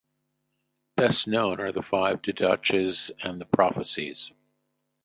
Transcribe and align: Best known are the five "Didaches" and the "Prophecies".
Best 0.97 1.27
known 1.27 1.59
are 1.59 1.71
the 1.71 1.83
five 1.83 2.23
"Didaches" 2.23 3.11
and 3.23 3.39
the 3.39 3.45
"Prophecies". 3.45 4.31